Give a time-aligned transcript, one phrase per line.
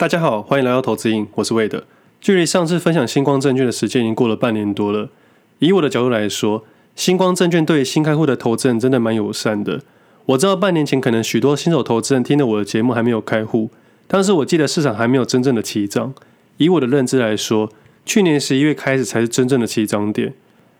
[0.00, 1.84] 大家好，欢迎来到投资营，我是魏德。
[2.22, 5.10] 距离上次分享星光证券的时间已经过了半年多了。
[5.58, 6.64] 以我的角度来说，
[6.96, 9.82] 星光证券对新开户的投资人真的蛮友善的。
[10.24, 13.68] 我知道半年前可能许多新手投资人听了我的节目还没有开户，
[14.06, 16.14] 但是我记得市场还没有真正的起涨。
[16.56, 17.70] 以我的认知来说，
[18.06, 20.32] 去年十一月开始才是真正的起涨点。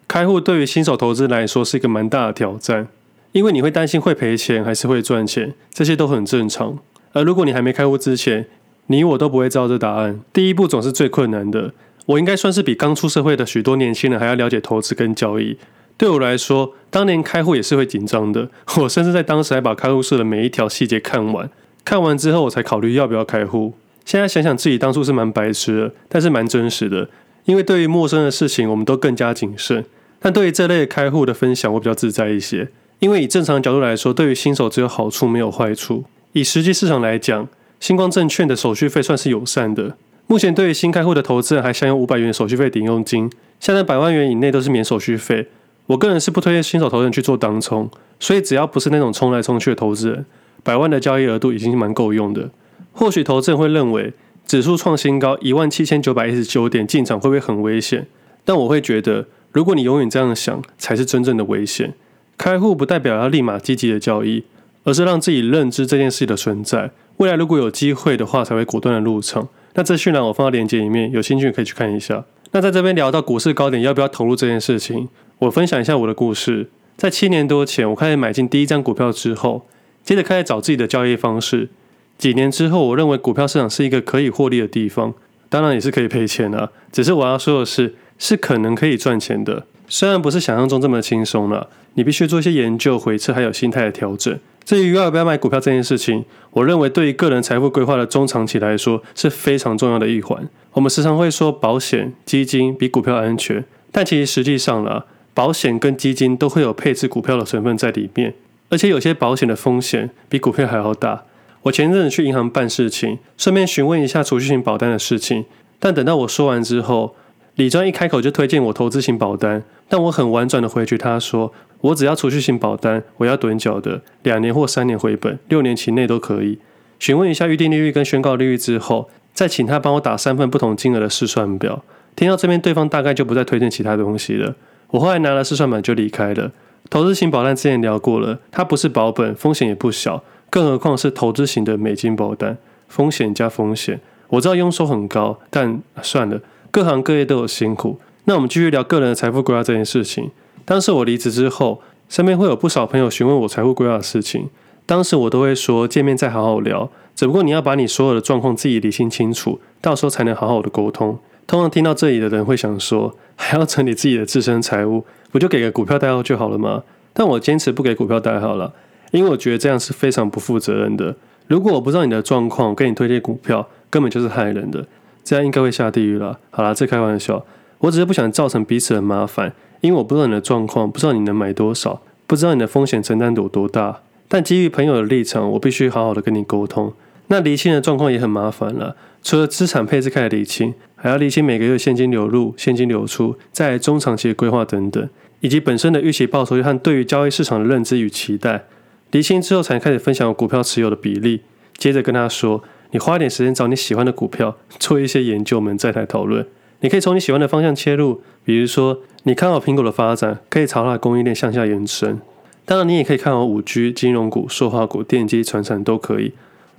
[0.09, 2.89] 开户对于新手投资来说是一个蛮大的挑战，
[3.33, 6.79] 因为你会担心会赔钱还是会赚钱，这些都很正常。
[7.13, 8.47] 而如果你还没开户之前，
[8.91, 10.21] 你我都不会知道这答案。
[10.33, 11.73] 第一步总是最困难的。
[12.07, 15.57] 我应该算是比刚出社会的许多年轻人还要了解投资跟交易。
[15.97, 18.49] 对我来说，当年开户也是会紧张的。
[18.79, 21.49] 我甚至在当时还把开户书的每一条细节看完。
[21.85, 23.75] 看完之后，我才考虑要不要开户。
[24.05, 27.09] 现在想想自己当初是蛮白痴的，但是蛮真实的。
[27.45, 29.85] 因为对于陌生的事情，我们都更加谨慎。
[30.19, 32.69] 但对于这类开户的分享，我比较自在一些。
[32.99, 36.05] 因为以正常角度来说，对于新手只有好处没有坏处。
[36.33, 37.49] 以实际市场来讲，
[37.81, 39.97] 星光证券的手续费算是友善的。
[40.27, 45.49] 目前对于新开户的投资人还享有五百元手续费抵用金，现在百万元以内都是免手续费。
[45.87, 47.91] 我个人是不推荐新手投资人去做当冲，
[48.21, 50.25] 所以只要不是那种冲来冲去的投资人，
[50.63, 52.51] 百万的交易额度已经蛮够用的。
[52.93, 54.13] 或许投资人会认为
[54.47, 58.07] 指数创新高一万七千九百一十九点进场会不会很危险？
[58.45, 61.95] 但我会觉得，如果你永远这样想，才是真正的危险。
[62.37, 64.45] 开户不代表要立马积极的交易。
[64.83, 66.91] 而是让自己认知这件事的存在，
[67.21, 69.47] 未来如果有机会的话，才会果断的入场。
[69.75, 72.25] 那资讯栏我放到链接里面，有兴趣可以去看一下。
[72.53, 75.07] 那在这边聊到股市高点要不要投入这件事情，
[75.41, 76.71] 我分享一下我的故事。
[76.97, 79.67] 在七年多前，我开始买进第一张股票之后，
[80.03, 81.69] 接着开始找自己的交易方式。
[82.17, 85.13] 几年之后，我认为股票市场是一个可以获利的地方，
[85.51, 86.73] 当然也是可以赔钱的。
[86.91, 91.69] 只是我要说的是，是可能可以赚钱的，虽然不是想象中这么轻松了。
[91.95, 94.39] 你必须做一些研究、回测，还有心态的调整。
[94.65, 100.49] 至于要不要买股票这件事情，我认为对于个人财富规划的中长期来说是非常重要的一环。
[100.73, 105.03] 我们时常会说保险、基金比股票安全，但其实实际上呢，
[105.35, 108.35] 保险跟基金都会有配置股票的成分在里面，
[108.69, 111.25] 而且有些保险的风险比股票还要大。
[111.63, 115.47] 我前阵子去银行办事情，顺便询问一下储蓄型保单的事情，
[115.81, 117.17] 但等到我说完之后，
[117.57, 121.53] 李专一开口就推荐我投资型保单，但我很婉转的回绝他说。
[121.81, 126.59] 我只要储蓄型保单，我要趸缴的，两年或三年回本，六年期内都可以。
[126.99, 131.83] 询问一下预定利率跟宣告利率之后，再请他帮我打三份不同金额的试算表。
[132.15, 134.55] 听到这边，对方大概就不再推荐其他东西了。
[134.91, 136.53] 我后来拿了试算表就离开了。
[136.91, 142.59] 投资型保单之前聊过了，它不是保本，风险也不小，更何况是投资型的美金保单，
[142.89, 144.01] 风险加风险。
[144.29, 146.41] 我知道佣收很高，但算了，
[146.71, 147.99] 各行各业都有辛苦。
[148.25, 150.31] 那我们继续聊个人的财富规划这件事情。
[150.65, 154.49] 当时我离职之后，身边会有不少朋友询问我财务规划的事情。
[154.87, 161.19] 当时我都会说见面再好好聊，只不过你要把你所有的状况自己理清清楚，到时候才能好好的沟通。
[161.47, 166.83] 通常听到这里的人会想说，还要整理自己的自身财务，不就给个股票代号就好了吗？
[167.13, 168.73] 但我坚持不给股票代号了，
[169.11, 171.15] 因为我觉得这样是非常不负责任的。
[171.47, 174.87] 如果我不知道你的状况，我给你推荐股票，根本就是害人的，
[175.25, 176.39] 这样应该会下地狱了。
[176.51, 177.45] 好啦，这开玩笑，
[177.79, 179.53] 我只是不想造成彼此的麻烦。
[179.81, 184.01] 因为我不知道你的状况，不知道你能买多少，不知道你的风险承担有多大。
[184.29, 186.93] 但基于朋友的立场，我必须好好的跟你沟通。
[187.29, 195.09] 那理清的状况也很麻烦了，除了资产配置开始理清，还要理清每个月现金流入、现金流出，在中长期的规划等等，
[195.41, 198.65] 以及本身的预期报酬率和对于交易市场的认知与期待。
[199.13, 201.43] 理清之后，才开始分享股票持有的比例。
[201.77, 206.47] 接着跟他说，你花点时间找你喜欢的股票，做一些研究，我们再来讨论。
[206.81, 212.21] 你可以从你喜欢的方向切入，比如说你看好苹果的发展，可以朝它的供应链向下延伸。
[212.65, 216.33] 当然，你也可以看好五 G、金融股、塑化股、电机、船产都可以。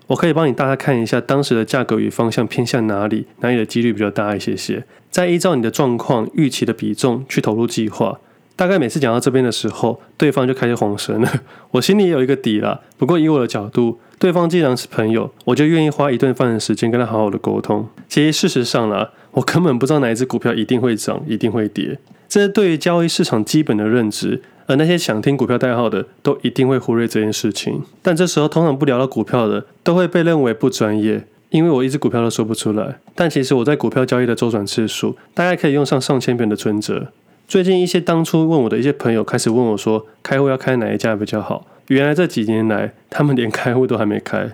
[0.07, 8.19] 我可以帮你大概看一下当时的价格与方向偏向哪里，哪里的几率比较大一些些，再依照你的状况、预期的比重去投入计划。
[8.55, 11.31] 大概每次讲到这边的时候，对方就开始恍神了。
[11.71, 13.99] 我心里也有一个底了，不过以我的角度。
[14.19, 17.87] 对方既然是朋友，我就愿意花一顿饭的时间跟他好好的沟通。
[18.07, 21.97] 其实事实上啦，我根本不知道哪一只股票一定会涨，一定会跌。
[22.27, 27.81] 这是对于交易市场基本的认知，而那些想听股票代号的，都一定会忽略这件事情。
[28.01, 32.99] 但这时候通常不聊到股票的，都会被认为不专业，因为我一只股票都说不出来。
[33.15, 37.07] 但其实我在股票交易的周转次数，大概可以用上上千遍的存折。
[37.47, 41.67] 最近一些当初问我的一些朋友开始问我说，开户要开哪一家比较好？
[41.87, 44.49] 原来这几年来，他们连开户都还没开。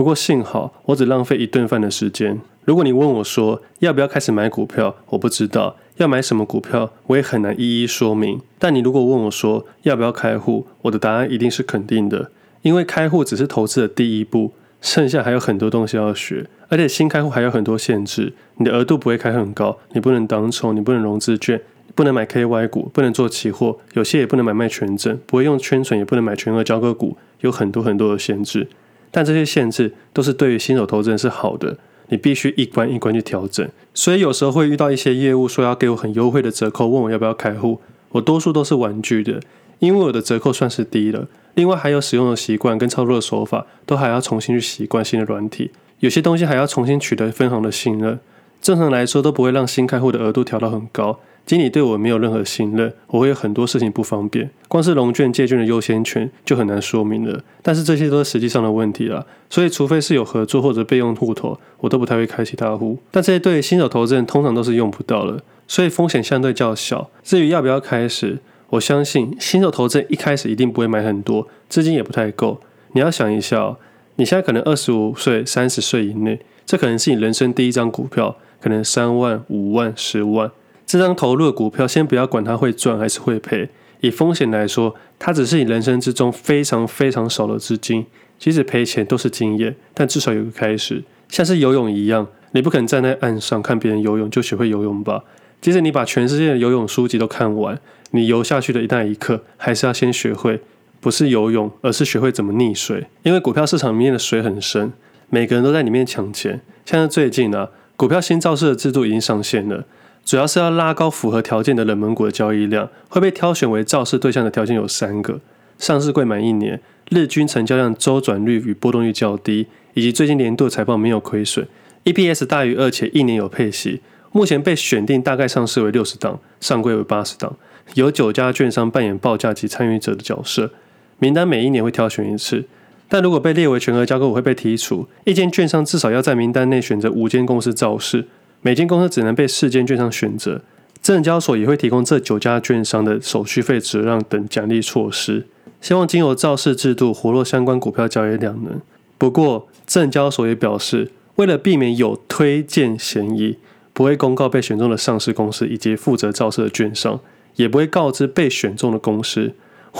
[0.00, 2.40] 不过幸好，我只浪费一顿饭的时间。
[2.64, 8.40] 如果你问我说要不要开始买股票，我不知道要买什么股票，我也很难一一说明。
[8.58, 12.30] 但你如果问我说要不要开户，我的答案一定是肯定的，
[12.62, 21.60] 因为开户只是投资的第一步，剩下还有很多东西要学，而且新开户还有很多限制，你的额度不会开很高，你不能当冲，你不能融资券，
[21.94, 28.66] 不能买 KY 股，不能做期货，有些也不能买卖权证，不会用圈存，也不能买全额交割股，有很多很多的限制。
[29.10, 31.76] 但这些限制都是对于新手投资人是好的，
[32.08, 33.68] 你必须一关一关去调整。
[33.92, 37.80] 所以有时候会遇到一些业务说要给我很优惠的折扣，问我要不要开户，
[38.10, 39.40] 我多数都是婉拒的，
[39.78, 41.26] 因为我的折扣算是低了。
[41.54, 48.20] 另外还有使用的习惯跟操作的手法，都还要重新去习惯新的软体，有些东西还要重新取得分行的信任。
[48.60, 51.18] 正常来说都不会让新开户的额度调到很高。
[51.46, 54.48] 经理对我没有任何信任，我会有很多事情不方便。
[54.68, 57.42] 光是融券借券的优先权就很难说明了。
[57.60, 62.98] 但是这些都是实际上的问题啦，所以除非是有合作或者备用户头，我都不太会开其他户。
[63.10, 67.10] 但这些对新手投资人通常都是用不到的，所以风险相对较小。
[67.24, 68.38] 至于要不要开始，
[68.68, 72.60] 我相信新手投资人一开始一定不会买很多，资金也不太够。
[72.92, 73.76] 你要想一下哦，
[74.14, 80.52] 你现在可能二十五岁、三十岁以内，这可能是你人生第一张股票，可能三万、五万、十万。
[80.90, 83.68] 这张投入的股票，先不要管它会赚还是会赔。
[84.00, 88.04] 以风险来说，它只是你人生之中非常非常少的资金。
[88.40, 91.04] 即使赔钱都是经验，但至少有个开始。
[91.28, 95.22] 像是游泳一样，你不可能站在岸上看别人游泳就学会游泳吧？
[95.60, 97.78] 即使你把全世界的游泳书籍都看完，
[98.10, 100.60] 你游下去的那一刻，还是要先学会，
[101.00, 103.06] 不是游泳，而是学会怎么溺水。
[103.22, 104.92] 因为股票市场里面的水很深，
[105.28, 106.60] 每个人都在里面抢钱。
[106.84, 109.84] 像是最近啊，股票新造市的制度已经上线了。
[110.30, 115.40] 主要是要拉高符合条件的冷门股的交易量，会被挑选为造市对象的条件有三个：
[115.76, 121.66] 上市柜满一年、日均成交量周转率与波动率较低，以及最近年度财报没有亏损
[122.04, 124.02] ，EPS 大于二且一年有配息。
[124.30, 127.56] 目前被选定大概上市为六十档，上柜为八十档，
[127.94, 130.70] 有九家券商扮演报价及参与者的角色。
[131.18, 132.66] 名单每一年会挑选一次，
[133.08, 135.08] 但如果被列为全额交割股会被剔除。
[135.24, 138.28] 一间券商至少要在名单内选择五间公司造市。
[138.62, 140.60] 每间公司只能被四间券商选择，
[141.02, 145.46] 证交所也会提供这九家券商的手续费折让等奖励措施，
[145.80, 148.80] 希望经由造市制度活络相关股票交易量能。
[149.16, 153.56] 不过，证交所也表示，为了避免有推荐嫌疑，
[153.94, 157.20] 不会公告被选中的上市公司以及负责造市的券商，
[157.56, 159.54] 也不会告知被选中的公司。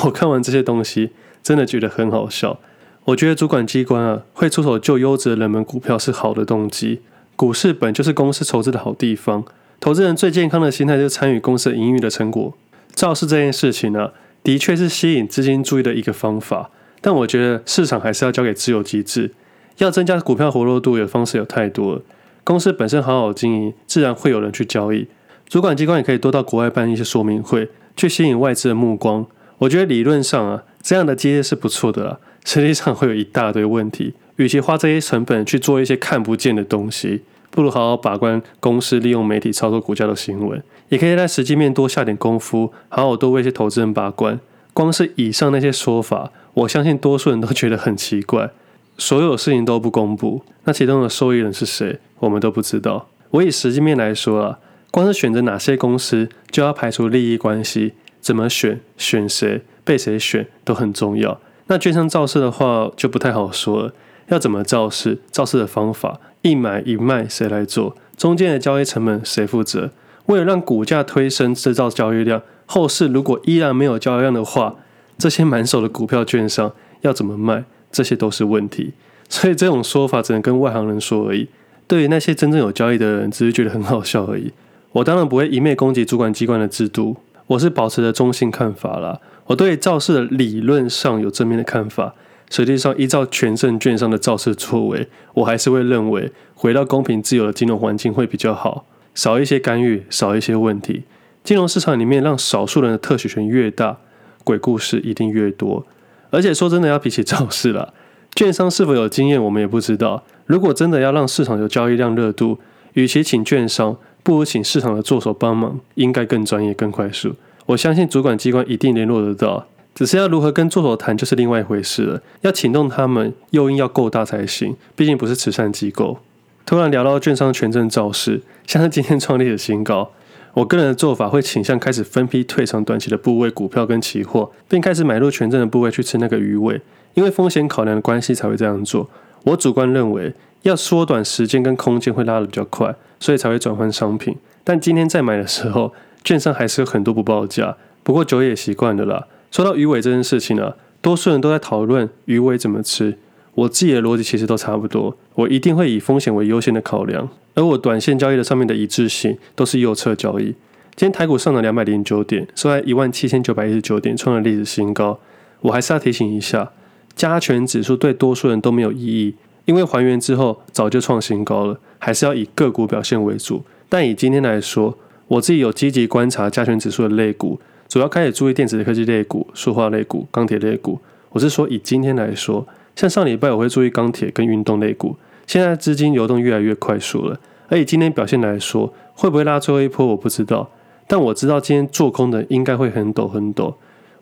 [0.04, 1.10] 我看完这些东西，
[1.42, 2.60] 真的觉得很好笑。
[3.06, 7.00] 我觉得主管机关啊，会出手救优质的冷门股票是好的动机。
[7.40, 9.42] 股市本就是公司筹资的好地方，
[9.80, 12.52] 投资人最健康的心态就是参与公司营运的成果。
[12.92, 14.10] 造势这件事情呢、
[14.44, 16.68] 的确是吸引资金注意的一个方法，
[17.00, 19.32] 但我觉得市场还是要交给自由机制。
[19.78, 22.02] 要增加股票活络度的方式有太多，
[22.44, 25.08] 公司本身好好经营，自然会有人去交易。
[25.48, 29.26] 主管机关也可以多到国外办一些说明会，去吸引外资的目光。
[29.60, 34.14] 我觉得理论上啊，这样的机制是不错的啦，实际上会有一大堆问题。
[34.36, 40.62] 与其花这些成本去做一些看不见的东西，不如好好把关公司利用媒体操作股价的新闻。
[40.88, 44.40] 也可以在实际面多下点功夫，好好多为一些投资人把关。
[44.72, 48.50] 光是以上那些说法，我相信多数人都觉得很奇怪。
[48.96, 51.98] 所有事情都不公布，那其中的受益人是谁？
[52.20, 53.08] 我们都不知道。
[53.30, 54.58] 我以实际面来说啊，
[54.90, 61.40] 光是选择哪些公司，就要排除利益关系，怎么选、选谁、被谁选都很重要。
[61.70, 63.92] 那券商造势的话，就不太好说了。
[64.26, 65.18] 要怎么造势？
[65.30, 67.96] 造势的方法，一买一卖谁来做？
[68.16, 69.90] 中间的交易成本谁负责？
[70.26, 74.74] 为了让股价推升，制造交易量，后市如果依然没有交易量的话，
[75.16, 76.72] 这些满手的股票券商
[77.02, 77.64] 要怎么卖？
[77.92, 78.92] 这些都是问题。
[79.28, 81.48] 所以这种说法只能跟外行人说而已。
[81.86, 84.52] 对于那些真正有交易的人，只是觉得很好笑而已。
[84.90, 87.16] 我当然不会一昧攻击主管机关的制度，
[87.50, 89.20] 我是保持着中性看法啦。
[89.46, 92.14] 我对造市的理论上有正面的看法。
[92.48, 101.04] 实际上，依照全证券商的造市作为，我还是会认为回到公平自由的金融环境会比较好，少一些干预，少一些问题。
[101.42, 103.98] 金融市场里面让少数人的特许权越大，
[104.44, 105.84] 鬼故事一定越多。
[106.30, 107.92] 而且说真的，要比起造市啦，
[108.36, 110.24] 券商是否有经验，我们也不知道。
[110.46, 112.58] 如果真的要让市场有交易量热度，
[112.94, 117.34] 与其请券商，不如请市场的作手帮忙，应该更专业、更快速。
[117.66, 119.66] 我相信主管机关一定联络得到。
[119.94, 122.22] 只是要如何跟作手谈，就是另外一回事了。
[122.42, 124.76] 要请动他们，诱因要够大才行。
[124.94, 126.18] 毕竟不是慈善机构。
[126.64, 130.12] 突然聊到券商权证造势，像是今天创立的新高，
[130.54, 136.80] 我个人的做法会倾向开始分批退场短期的部位股票跟期货，并开始买入权证的部位去吃那个鱼尾。
[137.14, 139.10] 因为风险考量的关系才会这样做。
[139.44, 144.36] 我主观认为，要缩短时间跟空间会拉得比较快，所以才会转换商品。
[144.62, 147.76] 但今天在买的时候，券商还是有很多不报价。
[148.02, 149.26] 不过久也习惯了啦。
[149.50, 153.18] 说到鱼尾这件事情呢、啊，多数人都在讨论鱼尾怎么吃。
[153.54, 160.54] 我自己的逻辑其实都差不多，我一定会以风险为优先的考量，而我短线交易的上面的一致性都是右侧交易。
[160.94, 165.18] 今天台股上了两百零九点，收在一万七千九百一十九点，创了历史新高。
[165.62, 166.70] 我还是要提醒一下，
[167.16, 173.62] 加权指数对多数人都没有意义，因为还原之后早就创新高了，还是要以个股表现为主。
[173.88, 174.96] 但以今天来说，
[175.28, 180.98] 我自己有积极观察加权指数的类股，主要开始注意电子科技类股、塑化类股、钢铁类股。
[181.30, 182.66] 我是说以今天来说。
[182.96, 187.38] 像上礼拜我会注意钢铁跟运动类股，现在资金流动越来越快速了，
[187.68, 190.68] 而以今天表现来说，会不会拉最后一波我不知道，
[191.06, 193.72] 但我知道今天做空的应该会很陡很陡。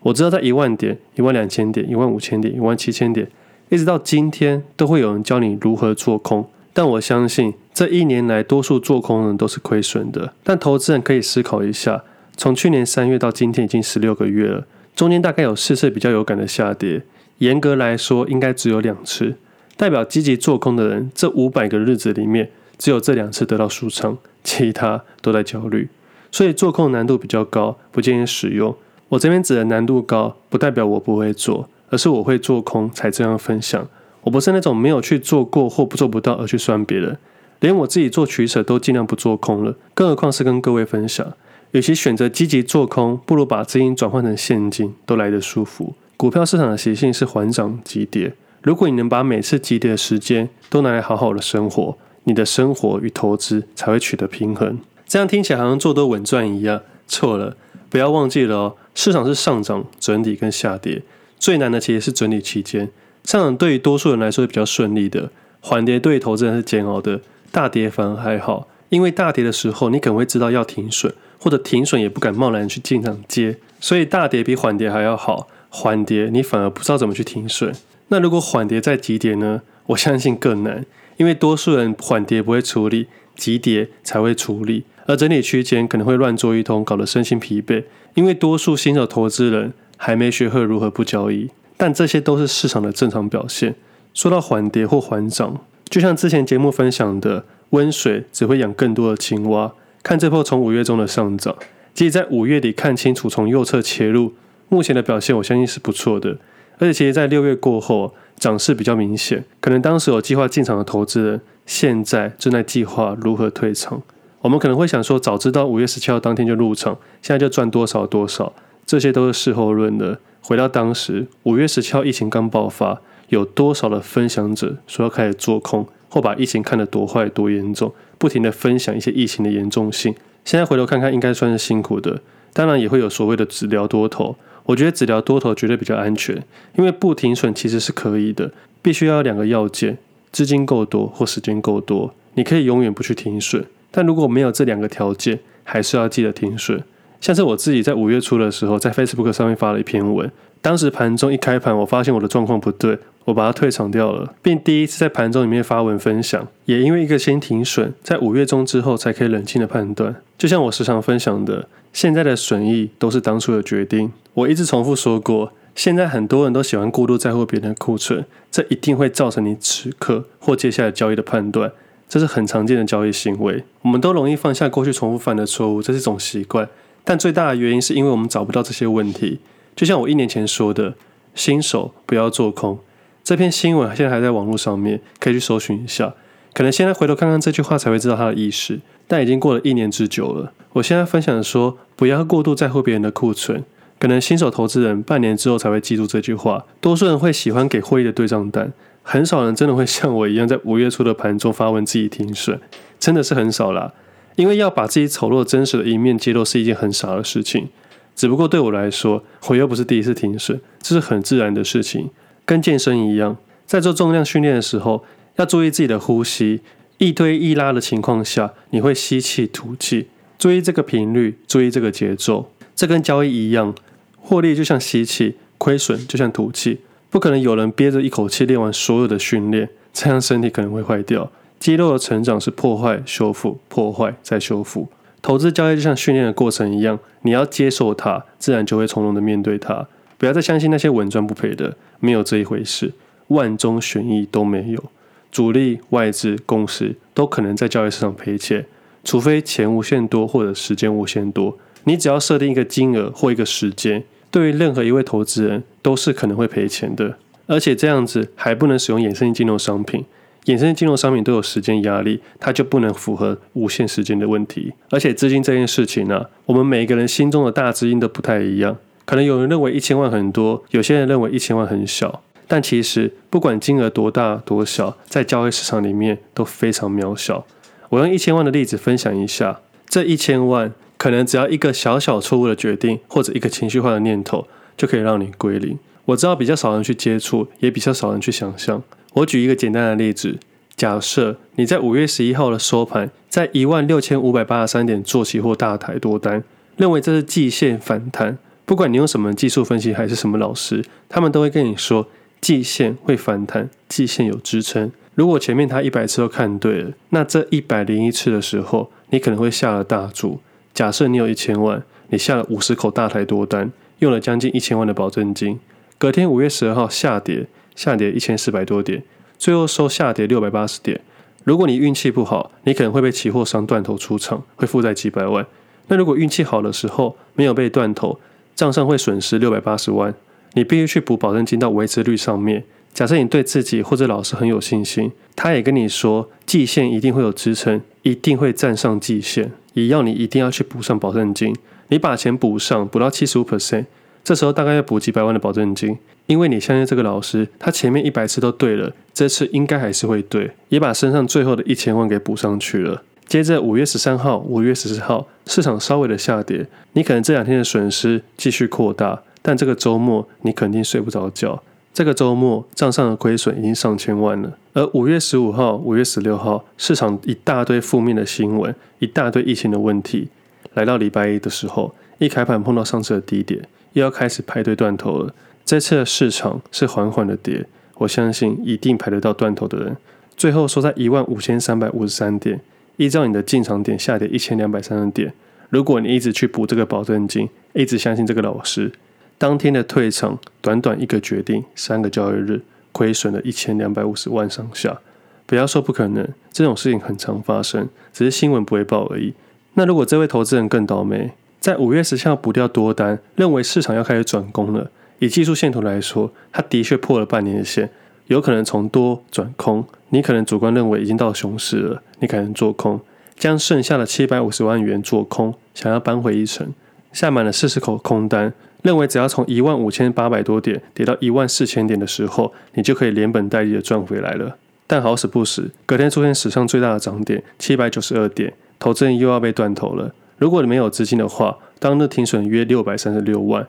[0.01, 3.27] 我知道在一万点、一万两千点、一万五千点、一万七千点，
[3.69, 10.33] 一直到今天都会有人教你如何做空，但我相信这一年来多数做空人都是亏损的。
[10.43, 12.03] 但投资人可以思考一下，
[12.35, 17.03] 从去年三月到今天已经十六个月了，中间大概有四次比较有感的下跌。
[17.37, 19.35] 严格来说，应该只有两次，
[19.77, 25.87] 代表积极做空的人，这五百个日子里面，只有这两次得到舒畅，其他都在焦虑。
[26.31, 28.75] 所以做空难度比较高，不建议使用。
[29.09, 33.87] 我这边指的难度高，不代表我不会做，而是我会做空才这样分享。
[34.21, 37.17] 我不是那种没有去做过或不做不到而去酸别人，
[37.59, 41.33] 连我自己做取舍都尽量不做空了，更何况是跟各位分享。
[41.71, 45.93] 与其选择积极做空，不如把资金转换成现金，都来得舒服。
[46.17, 48.33] 股票市场的习性是缓涨急跌。
[48.61, 54.79] 如果你能把每次急跌的时间都拿来好好的生活，你的生活与投资才会取得平衡。
[55.07, 57.55] 这样听起来好像做多稳赚一样，错了。
[57.89, 61.01] 不要忘记了哦，市场是上涨、整理跟下跌，
[61.39, 62.89] 最难的其实是整理期间。
[63.23, 65.31] 上涨对于多数人来说是比较顺利的，
[65.61, 67.21] 缓跌对于投资人是煎熬的。
[67.51, 75.47] 大跌反而还好，因为大跌的时候你可能会知道要停损，或者停损也不敢贸然去进场接，所以大跌比缓跌还要好。
[75.69, 77.73] 缓跌，你反而不知道怎么去停损。
[78.07, 79.61] 那如果缓跌再急跌呢？
[79.87, 80.85] 我相信更难，
[81.17, 84.83] 因为多数人缓跌不会处理，急跌才会处理。
[85.05, 87.83] 而整理区间可能会乱做一通，搞得身心疲惫。
[88.13, 93.75] 因为多数新手投资人还没学会如何不交易，但这些都是市场的正常表现。
[94.13, 99.73] 说到缓跌或缓涨，就像之前节目分享的，温水只会养更多的青蛙。
[100.01, 101.53] 看这波从五月中的上涨，
[101.93, 104.33] 即使在五月底看清楚从右侧切入。
[104.69, 106.37] 目前的表现，我相信是不错的，
[106.77, 109.43] 而且其实，在六月过后，涨势比较明显。
[109.59, 114.01] 可能当时有计划进场的投资人，现在正在计划如何退场。
[114.41, 118.53] 我们可能会想说，早知道五月十七号当天就入场，现在就赚多少多少，
[118.89, 120.17] 这些都是事后论的。
[120.41, 130.15] 回到当时，五月十七号疫情刚爆发，有多少的分享者说要开始做空，或把疫情看得多坏多严重，不停地分享一些疫情的严重性。
[130.43, 132.19] 现在回头看看，应该算是辛苦的。
[132.51, 134.35] 当然，也会有所谓的只聊多头。
[134.65, 136.43] 我觉得只聊多头绝对比较安全，
[136.75, 139.99] 因为不停损其实是可以的，必须要两个要件：
[140.31, 142.15] 资金够多或时间够多。
[142.33, 146.83] 你可以永远不去停损，但如果没有这两个条件，还是要记得停损。
[147.21, 156.47] 像是我自己在五月初的时候，在 Facebook 上面发了一篇文，当时盘中一开盘，我发现我的状况不对，我把它退场掉了，并第一次在盘中里面发文分享。
[156.65, 160.15] 也因为一个先停损，在五月中之后才可以冷静的判断。
[160.37, 161.67] 就像我时常分享的。
[161.91, 164.11] 现在的损益都是当初的决定。
[164.35, 171.71] 我一直重复说过，现在很多人都喜欢过度在乎别人的库存，这一定会造成你此刻或接下来交易的判断。
[172.07, 173.63] 这是很常见的交易行为。
[173.81, 176.69] 我们都容易犯下过去重复犯的错误，这是一种习惯。
[177.03, 179.39] 但最大的原因是因为我们找不到这些问题。
[179.75, 180.95] 就像我一年前说的，
[181.33, 182.79] 新手不要做空。
[183.23, 186.13] 这篇新闻现在还在网络上面，可以去搜寻一下。
[186.53, 188.79] 可能现在回头看看这句话才会知道它的意思。
[189.07, 190.51] 但已经过了一年之久了。
[190.73, 193.63] 我现在分享说，不要过度在乎别人的库存。
[193.97, 196.65] 可能新手投资人半年之后才会记住这句话。
[196.79, 202.59] 多数人会喜欢给会议的对账单，很少人真的会像我一样在五月初的盘中发文自己停损，
[202.99, 203.93] 真的是很少啦。
[204.39, 207.67] 因为要把自己丑陋真实的一面揭露是一件很傻的事情。
[208.15, 212.09] 只不过对我来说，我又不是第一次停损，这是很自然的事情。
[212.45, 215.03] 跟健身一样，在做重量训练的时候，
[215.35, 216.61] 要注意自己的呼吸。
[216.99, 222.49] 一推一拉的情况下，你会吸气吐气，注意这个频率，注意这个节奏。
[222.73, 223.75] 这跟交易一样，
[224.15, 226.79] 获利就像吸气，亏损就像吐气。
[227.09, 231.29] 不可能有人憋着一口气练完所有的训练，这样身体可能会坏掉。
[231.59, 234.87] 肌肉的成长是破坏、修复、破坏再修复。
[235.21, 239.85] 投资交易就像训练的过程一样，你要接受它，自然就会从容的面对它。
[240.17, 242.93] 不要再相信那些稳赚不赔的，没有这一回事，
[243.27, 244.83] 万中选一都没有。
[245.31, 248.65] 主力、外资、公司都可能在交易市场赔钱，
[249.03, 251.57] 除非钱无限多或者时间无限多。
[251.83, 257.17] 你只要设定一个金额或一个时间，对于任何一位投资人都是可能会赔钱的。
[257.47, 260.05] 而且这样子还不能使用衍生性金融商品。
[260.45, 264.73] 衍生金融商品都有时间压力，它就不能符合无限时间的问题。
[264.89, 268.77] 而且资金这件事情呢、我们每个人心中的大资金都不太一样。
[269.05, 272.21] 可能有人认为一千万很多，有些人认为一千万很小。
[272.47, 277.45] 但其实不管金额多大多小，在交易市场里面都非常渺小。
[277.89, 285.77] 我用一千万的例子分享一下，这一千万可能只要一个小小错误的决定，或者一个情绪化的念头，就可以让你归零。
[286.05, 288.81] 我知道比较少人去接触，也比较少人去想象。
[289.13, 290.37] 我举一个简单的例子，
[290.75, 296.43] 假设你在五月十一号的收盘，在一万六千五百八十三点做期货大台多单，
[296.77, 298.37] 认为这是季线反弹。
[298.65, 302.07] 不管你用什么技术分析还是什么老师，他们都会跟你说，
[302.39, 304.91] 季线会反弹，季线有支撑。
[305.15, 310.39] 如果前面他一百次都看对了，那这一百零一次的时候，你可能会下了大注。
[310.71, 315.59] 假设你有一千万，你下了五十口大台多单，用了将近一千万的保证金，
[315.97, 317.47] 隔天五月十二号下跌。
[317.79, 319.01] 下跌一千四百多点，
[319.37, 320.99] 最后收下跌六百八十点。
[321.45, 325.47] 如果你运气不好，你可能会被期货商断头出场，会负债几百万。
[325.87, 328.19] 那如果运气好的时候没有被断头，
[328.53, 330.13] 账上会损失六百八十万，
[330.55, 332.65] 你必须去补保证金到维持率上面。
[332.93, 341.55] 假设你对自己或者老师很有信心，他也跟你说季线一定会有支撑，一定会站上季线，也要你一定要去补上保证金。
[341.87, 343.85] 你把钱补上，补到七十五 percent。
[344.23, 345.97] 这时候大概要补几百万的保证金，
[346.27, 353.01] 因为你相信这个老师，他前面一百次都对了，这次应该还是会对，也把身上最后的一千万给补上去了。
[353.25, 361.61] 接着五月十三号、五月十四号，市场稍微的下跌，你可能这两天的损失继续扩大，但这个周末你肯定睡不着觉。
[361.91, 364.57] 这个周末账上的亏损已经上千万了。
[364.73, 370.29] 而五月十五号、五月十六号，市场一大堆负面的新闻，一大堆疫情的问题，
[370.75, 373.67] 来到礼拜一的时候，一开盘碰到上次的低点。
[373.93, 375.33] 又要开始排队断头了。
[375.65, 377.65] 这次的市场是缓缓的跌，
[377.95, 379.97] 我相信一定排得到断头的人。
[380.35, 382.61] 最后收在一万五千三百五十三点，
[382.97, 385.33] 依照你的进场点下跌一千两百三十点。
[385.69, 388.91] 如果你一直去补这个保证金，一直相信这个老师，
[389.37, 394.99] 当天的退场，短短一个决定，三个交易日亏损了一千两百五十万上下。
[395.45, 399.33] 不要说不可能，这种事情很常发生，只是新闻不会报而已。
[399.75, 401.31] 那如果这位投资人更倒霉？
[401.59, 404.89] 在五月十七号补掉多单，认为市场要开始转攻了。
[405.19, 407.89] 以技术线图来说，它的确破了半年线，
[408.27, 409.85] 有可能从多转空。
[410.09, 413.01] 你可能主观认为已经到熊市了，你可能做空，
[413.35, 416.73] 将剩下的七百五十万元做空，想要扳回一城，
[417.11, 424.55] 下满了四十口空单，认为只要从一万五千八百多点跌到一万四千点的时候，你就可以连本带利的赚回来了。
[424.87, 430.13] 但好死不死，隔天出现史上最大的涨点，七百九十二点，投资人又要被断头了。
[430.39, 433.67] 如果你没有资金的话，当日停损约六百三十六万，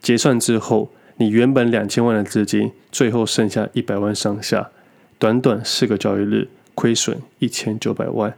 [0.00, 4.70] 结算之后，你原本两千万的资金，最后剩下一百万上下，
[5.18, 8.32] 短短四个交易日，亏损一千九百万。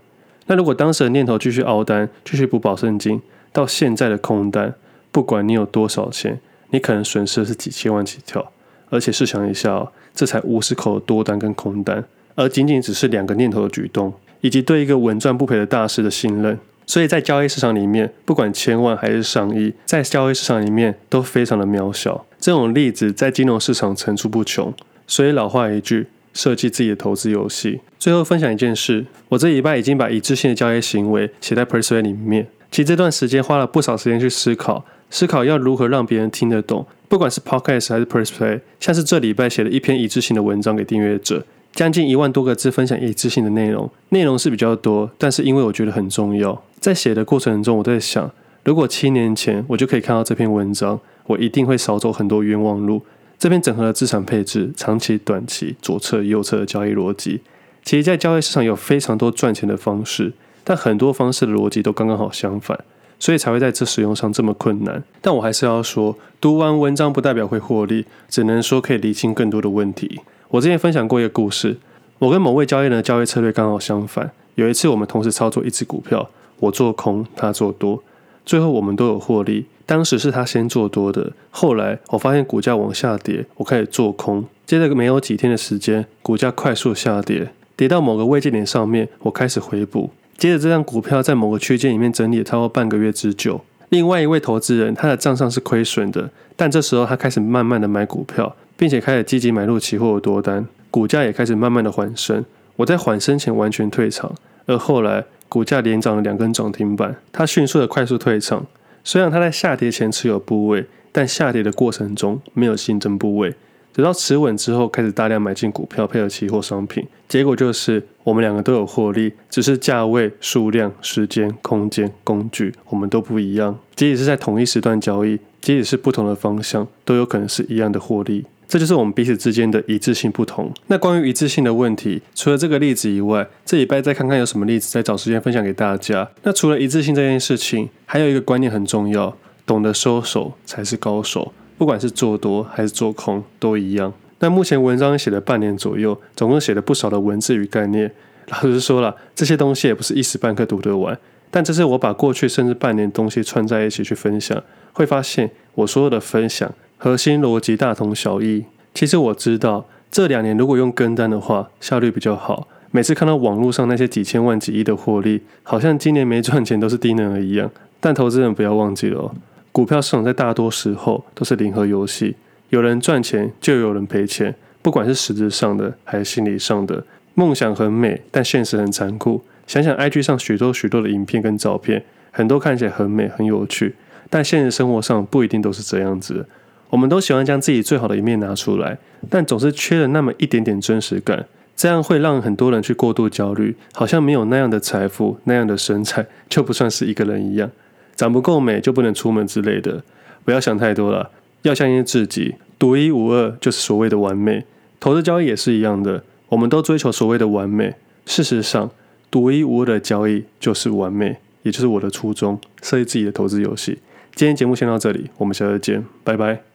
[0.46, 3.20] 那如果当时的念头继续熬单，继续补保证金，
[3.52, 4.74] 到现在的空单，
[5.12, 8.50] 不管你有多少钱，你可能损失的是几千万起跳。
[8.90, 16.58] 而且试想一下哦，这才五十口的多单跟空单，而仅仅只是两个念头的举动，以及对一个稳赚不赔的大师的信任。
[16.86, 22.26] 所以在交易市场里面，不管千万还是上亿，在交易市场里面都非常的渺小。
[22.38, 24.72] 这种例子在金融市场层出不穷。
[25.06, 27.80] 所以老话一句，设计自己的投资游戏。
[27.98, 32.46] 最后分享一件事，我这礼拜已经把一致性的交易行为写在 Persuade 里面。
[32.70, 36.86] 其实这段时间花了不少时间去思考，思考要如何让别人听得懂。
[37.08, 41.44] 不管是 Podcast 还是 Persuade，像是这礼拜写了一篇一致性的文章给订阅者。
[41.72, 48.30] 将近一万多个字分享一致性的内容，内容是比较多，但是因为我觉得很重要，在写的过程中，我在想，
[48.62, 53.00] 如果七年前我就可以看到这篇文章，我一定会少走很多冤枉路。
[53.38, 57.40] 这篇整合了资产配置、长期、短期、左侧、右侧的交易逻辑，
[57.82, 62.78] 其实在交易市场有非常多赚钱的方式，但很多方式的逻辑都刚刚好相反，
[63.18, 65.02] 所以才会在这使用上这么困难。
[65.22, 70.20] 但我还是要说，读完文章不代表会获利，只能说可以厘清更多的问题。
[70.50, 71.78] 我之前分享过一个故事，
[72.18, 74.30] 我跟某位交易人的交易策略刚好相反。
[74.56, 76.30] 有一次我们同时操作一只股票，
[76.64, 78.02] 我做空，他做多，
[78.44, 79.66] 最后我们都有获利。
[79.86, 84.44] 当时是他先做多的，后来我发现股价往下跌，我开始做空。
[84.66, 90.10] 接着没有几天的时间，股价快速下跌，跌到某个位阶点上面，我开始回补。
[90.38, 93.60] 接着这张股票在某个区间里面整理了超过半个月之久。
[93.90, 98.54] 另外一位投资人，他的账上是亏损的，但这时候他开始慢慢的买股票。
[98.76, 102.44] 并且开始积极买入期货的多单，股价也开始慢慢的缓升。
[102.74, 104.34] 我在缓升前完全退场，
[104.66, 105.24] 而后来
[105.54, 108.66] 股价连涨了两根涨停板，他迅速的快速退场。
[109.04, 113.54] 虽然他在下跌前持有部位，但下跌的过程中没有新增部位。
[113.92, 117.06] 直到持稳之后，开始大量买进股票，配合期货商品。
[117.28, 123.78] 结果就是我们两个都有获利，只是价位、数量、时间、空间、工具，我们都不一样。
[123.94, 128.44] 即使是在同一时段交易，即使是不同的方向，都有可能是一样的获利。
[128.74, 130.68] 这就是我们彼此之间的一致性不同。
[130.88, 136.28] 那关于一致性的问题，除了这个例子以外，这礼拜再看看有什么例子，再找时间分享给大家。
[136.42, 141.52] 那除了一致性这件事情，还有一个观念很重要，懂得收手才是高手。
[141.78, 144.12] 不管是做多还是做空都一样。
[144.40, 148.10] 那目前文章写了半年左右，总共写了不少的文字与概念。
[148.48, 151.16] 老实说了，这些东西也不是一时半刻读得完。
[151.52, 154.60] 但这是我把过去甚至半年东西串在一起去分享，
[154.92, 158.64] 会发现我所有的分享核心逻辑大同小异。
[158.92, 162.68] 其实我知道这两年如果用跟单的话，效率比较好。
[162.90, 167.70] 每次看到网络上那些几千万、几亿的获利，好像今年没赚钱都是低能儿一样。
[168.00, 169.34] 但投资人不要忘记了哦。
[169.72, 172.36] 股票市场在大多时候都是零和游戏，
[172.68, 177.04] 有人赚钱就有人赔钱，不管是实质上的还是心理上的。
[177.34, 179.42] 梦想很美，但现实很残酷。
[179.66, 183.96] 想想 IG 上许多许多的影片跟照片，很多看起来很美很有趣，
[184.30, 186.46] 但现实生活上不一定都是这样子。
[186.94, 188.96] 我们都喜欢将自己最好的一面拿出来，
[189.28, 197.68] 但总是缺了那么一点点真实感，这样会让很多人去过度焦虑，好像没有那样的财富、那样的身材就不算是一个人一样。
[198.14, 200.04] 长不够美就不能出门之类的，
[200.44, 204.64] 不要想太多了，要相信自己，独一无二就是所谓的完美。
[205.00, 208.88] 投资交易也是一样的，我们都追求所谓的完美，事实上，
[209.32, 213.98] 独一无二的交易就是完美，也就是我的初衷，设计自己的投资游戏。
[214.36, 216.73] 今天节目先到这里，我们下次见，拜拜。